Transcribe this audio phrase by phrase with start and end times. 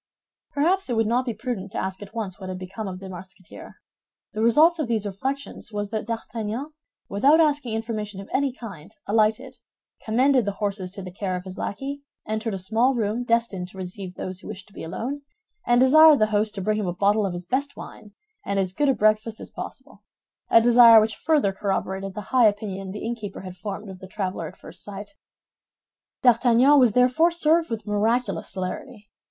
[0.53, 3.07] Perhaps it would not be prudent to ask at once what had become of the
[3.07, 3.75] Musketeer.
[4.33, 6.71] The result of these reflections was that D'Artagnan,
[7.07, 9.57] without asking information of any kind, alighted,
[10.03, 13.77] commended the horses to the care of his lackey, entered a small room destined to
[13.77, 15.21] receive those who wished to be alone,
[15.67, 18.73] and desired the host to bring him a bottle of his best wine and as
[18.73, 23.55] good a breakfast as possible—a desire which further corroborated the high opinion the innkeeper had
[23.55, 25.11] formed of the traveler at first sight.
[26.23, 29.07] D'Artagnan was therefore served with miraculous celerity.